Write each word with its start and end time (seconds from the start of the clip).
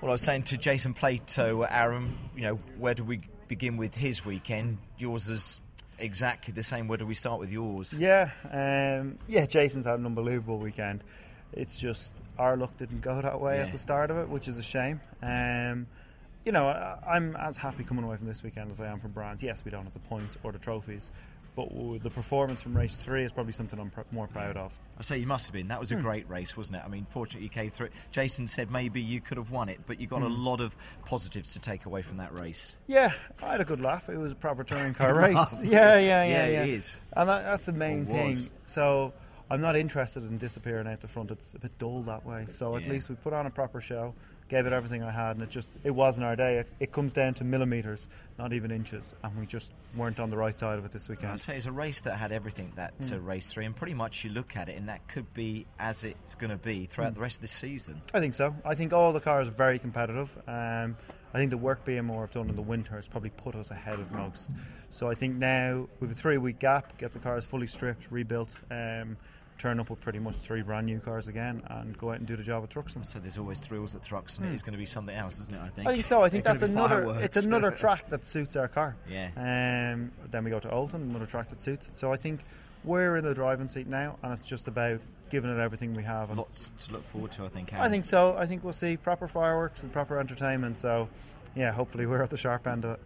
Well, 0.00 0.10
I 0.10 0.12
was 0.12 0.22
saying 0.22 0.44
to 0.44 0.56
Jason 0.56 0.94
Plato, 0.94 1.62
Aaron, 1.62 2.16
you 2.34 2.42
know, 2.42 2.54
where 2.78 2.94
do 2.94 3.04
we 3.04 3.20
begin 3.48 3.76
with 3.76 3.94
his 3.94 4.24
weekend? 4.24 4.78
Yours 4.98 5.28
is 5.28 5.60
exactly 5.98 6.52
the 6.54 6.62
same. 6.62 6.88
Where 6.88 6.96
do 6.96 7.06
we 7.06 7.14
start 7.14 7.38
with 7.38 7.50
yours? 7.50 7.92
Yeah, 7.92 8.30
um, 8.50 9.18
yeah. 9.28 9.44
Jason's 9.44 9.84
had 9.84 9.98
an 9.98 10.06
unbelievable 10.06 10.58
weekend. 10.58 11.04
It's 11.52 11.78
just 11.78 12.22
our 12.38 12.56
luck 12.56 12.76
didn't 12.78 13.00
go 13.02 13.20
that 13.20 13.40
way 13.40 13.56
Yeah. 13.56 13.64
at 13.64 13.72
the 13.72 13.78
start 13.78 14.10
of 14.10 14.16
it, 14.16 14.28
which 14.30 14.48
is 14.48 14.56
a 14.56 14.62
shame. 14.62 15.00
Um, 15.22 15.86
you 16.46 16.52
know, 16.52 16.64
I, 16.64 16.98
I'm 17.06 17.36
as 17.36 17.58
happy 17.58 17.84
coming 17.84 18.04
away 18.04 18.16
from 18.16 18.26
this 18.26 18.42
weekend 18.42 18.70
as 18.70 18.80
I 18.80 18.86
am 18.86 19.00
from 19.00 19.10
Brands. 19.10 19.42
Yes, 19.42 19.62
we 19.66 19.70
don't 19.70 19.84
have 19.84 19.92
the 19.92 19.98
points 19.98 20.38
or 20.42 20.52
the 20.52 20.58
trophies, 20.58 21.12
but 21.56 21.68
the 22.02 22.10
performance 22.10 22.62
from 22.62 22.76
race 22.76 22.96
three 22.96 23.24
is 23.24 23.32
probably 23.32 23.52
something 23.52 23.78
I'm 23.78 23.90
pr- 23.90 24.00
more 24.12 24.26
proud 24.28 24.56
of. 24.56 24.78
I 24.98 25.02
say 25.02 25.18
you 25.18 25.26
must 25.26 25.46
have 25.46 25.52
been. 25.52 25.68
That 25.68 25.80
was 25.80 25.92
a 25.92 25.96
Hmm. 25.96 26.02
great 26.02 26.28
race, 26.28 26.56
wasn't 26.56 26.78
it? 26.78 26.82
I 26.84 26.88
mean, 26.88 27.06
fortunately, 27.10 27.44
you 27.44 27.48
came 27.50 27.70
through. 27.70 27.88
Jason 28.12 28.46
said 28.46 28.70
maybe 28.70 29.00
you 29.00 29.20
could 29.20 29.36
have 29.36 29.50
won 29.50 29.68
it, 29.68 29.80
but 29.86 30.00
you 30.00 30.06
got 30.06 30.22
a 30.22 30.26
Hmm. 30.28 30.44
lot 30.44 30.60
of 30.60 30.76
positives 31.04 31.52
to 31.54 31.58
take 31.58 31.86
away 31.86 32.02
from 32.02 32.16
that 32.18 32.38
race. 32.38 32.76
Yeah, 32.86 33.12
I 33.42 33.52
had 33.52 33.60
a 33.60 33.64
good 33.64 33.80
laugh. 33.80 34.08
It 34.08 34.16
was 34.16 34.32
a 34.32 34.36
proper 34.36 34.64
touring 34.64 34.94
car 34.94 35.14
race. 35.18 35.60
Yeah, 35.62 35.98
yeah, 35.98 36.24
yeah, 36.24 36.24
Yeah, 36.24 36.46
yeah. 36.48 36.62
it 36.62 36.68
is. 36.70 36.96
And 37.14 37.28
that, 37.28 37.42
that's 37.44 37.66
the 37.66 37.72
main 37.72 38.06
thing. 38.06 38.38
So 38.66 39.12
I'm 39.50 39.60
not 39.60 39.74
interested 39.76 40.22
in 40.22 40.38
disappearing 40.38 40.86
out 40.86 41.00
the 41.00 41.08
front. 41.08 41.30
It's 41.32 41.54
a 41.54 41.58
bit 41.58 41.76
dull 41.78 42.02
that 42.02 42.24
way. 42.24 42.46
So 42.48 42.76
at 42.76 42.84
Yeah. 42.84 42.92
least 42.92 43.08
we 43.08 43.16
put 43.16 43.32
on 43.32 43.46
a 43.46 43.50
proper 43.50 43.80
show, 43.80 44.14
gave 44.50 44.66
it 44.66 44.72
everything 44.74 45.02
I 45.02 45.10
had, 45.10 45.36
and 45.36 45.42
it 45.42 45.48
just 45.48 45.70
it 45.84 45.92
wasn't 45.92 46.26
our 46.26 46.36
day. 46.36 46.58
It, 46.58 46.68
it 46.80 46.92
comes 46.92 47.14
down 47.14 47.32
to 47.34 47.44
millimeters, 47.44 48.08
not 48.38 48.52
even 48.52 48.70
inches, 48.70 49.14
and 49.24 49.34
we 49.38 49.46
just 49.46 49.72
weren't 49.96 50.20
on 50.20 50.28
the 50.28 50.36
right 50.36 50.58
side 50.58 50.78
of 50.78 50.84
it 50.84 50.90
this 50.90 51.04
I'd 51.04 51.10
weekend. 51.10 51.40
say 51.40 51.56
it's 51.56 51.66
a 51.66 51.72
race 51.72 52.02
that 52.02 52.16
had 52.18 52.32
everything 52.32 52.72
that 52.76 52.92
uh, 53.00 53.16
Hmm. 53.16 53.26
race 53.26 53.46
three, 53.46 53.64
and 53.64 53.74
pretty 53.74 53.94
much 53.94 54.24
you 54.24 54.30
look 54.30 54.56
at 54.56 54.68
it, 54.68 54.76
and 54.76 54.88
that 54.90 55.06
could 55.08 55.32
be 55.32 55.64
as 55.78 56.04
it's 56.04 56.34
going 56.34 56.50
to 56.50 56.56
be 56.58 56.84
throughout 56.86 57.10
Hmm. 57.10 57.14
the 57.14 57.20
rest 57.22 57.36
of 57.38 57.42
the 57.42 57.48
season. 57.48 58.02
I 58.12 58.20
think 58.20 58.34
so. 58.34 58.54
I 58.64 58.74
think 58.74 58.92
all 58.92 59.12
the 59.14 59.20
cars 59.20 59.48
are 59.48 59.52
very 59.52 59.78
competitive. 59.78 60.36
Um, 60.46 60.96
I 61.32 61.38
think 61.38 61.50
the 61.50 61.58
work 61.58 61.84
BMR 61.86 62.22
have 62.22 62.32
done 62.32 62.50
in 62.50 62.56
the 62.56 62.62
winter 62.62 62.96
has 62.96 63.06
probably 63.06 63.30
put 63.30 63.54
us 63.54 63.70
ahead 63.70 64.00
of 64.00 64.10
most. 64.10 64.50
So 64.90 65.08
I 65.08 65.14
think 65.14 65.36
now 65.36 65.86
with 66.00 66.10
a 66.10 66.14
three 66.14 66.38
week 66.38 66.58
gap, 66.58 66.98
get 66.98 67.12
the 67.12 67.20
cars 67.20 67.44
fully 67.44 67.68
stripped, 67.68 68.08
rebuilt, 68.10 68.52
um, 68.68 69.16
turn 69.60 69.78
up 69.78 69.90
with 69.90 70.00
pretty 70.00 70.18
much 70.18 70.36
three 70.36 70.62
brand 70.62 70.86
new 70.86 70.98
cars 70.98 71.28
again, 71.28 71.62
and 71.68 71.96
go 71.98 72.10
out 72.10 72.16
and 72.16 72.26
do 72.26 72.34
the 72.34 72.42
job 72.42 72.64
at 72.64 72.70
Thruxton. 72.70 73.04
So 73.04 73.18
there's 73.18 73.36
always 73.38 73.58
thrills 73.60 73.94
at 73.94 74.02
Thrux, 74.02 74.38
and 74.38 74.48
Hmm. 74.48 74.54
it's 74.54 74.62
going 74.62 74.72
to 74.72 74.78
be 74.78 74.86
something 74.86 75.14
else, 75.14 75.38
isn't 75.40 75.54
it? 75.54 75.60
I 75.62 75.68
think. 75.68 75.86
I 75.88 75.92
think 75.92 76.06
so. 76.06 76.22
I 76.22 76.28
think 76.30 76.44
that's 76.44 76.62
another. 76.62 77.02
fireworks. 77.02 77.24
It's 77.24 77.36
another 77.44 77.70
track 77.82 78.08
that 78.08 78.24
suits 78.24 78.56
our 78.56 78.68
car. 78.68 78.96
Yeah. 79.08 79.28
Um, 79.36 80.10
then 80.30 80.44
we 80.44 80.50
go 80.50 80.58
to 80.60 80.68
Oulton, 80.68 80.94
another 81.10 81.26
track 81.26 81.48
that 81.50 81.60
suits 81.60 81.88
it. 81.88 81.96
So 81.98 82.12
I 82.12 82.16
think 82.16 82.40
we're 82.84 83.16
in 83.18 83.24
the 83.24 83.34
driving 83.34 83.68
seat 83.68 83.86
now, 83.86 84.16
and 84.22 84.32
it's 84.32 84.48
just 84.48 84.66
about 84.66 85.00
giving 85.28 85.50
it 85.54 85.60
everything 85.60 85.94
we 85.94 86.02
have. 86.02 86.30
And 86.30 86.38
Lots 86.38 86.70
to 86.86 86.92
look 86.94 87.04
forward 87.04 87.30
to, 87.32 87.44
I 87.44 87.48
think. 87.48 87.72
I 87.74 87.88
think 87.90 88.06
so. 88.06 88.34
I 88.38 88.46
think 88.46 88.64
we'll 88.64 88.72
see 88.72 88.96
proper 88.96 89.28
fireworks 89.28 89.82
and 89.82 89.92
proper 89.92 90.18
entertainment. 90.18 90.78
So, 90.78 91.08
yeah, 91.54 91.70
hopefully 91.70 92.06
we're 92.06 92.22
at 92.22 92.30
the 92.30 92.36
sharp 92.38 92.66
end 92.66 92.84
of 92.86 92.92
it. 92.92 93.00